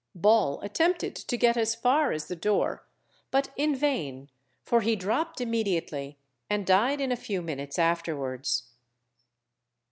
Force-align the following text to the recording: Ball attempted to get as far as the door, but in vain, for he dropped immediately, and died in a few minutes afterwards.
Ball 0.15 0.59
attempted 0.61 1.13
to 1.15 1.37
get 1.37 1.55
as 1.55 1.75
far 1.75 2.11
as 2.11 2.25
the 2.25 2.35
door, 2.35 2.87
but 3.29 3.53
in 3.55 3.75
vain, 3.75 4.31
for 4.63 4.81
he 4.81 4.95
dropped 4.95 5.39
immediately, 5.39 6.17
and 6.49 6.65
died 6.65 6.99
in 6.99 7.11
a 7.11 7.15
few 7.15 7.39
minutes 7.39 7.77
afterwards. 7.77 8.63